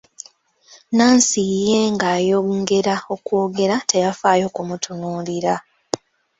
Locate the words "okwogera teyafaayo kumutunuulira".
3.15-5.53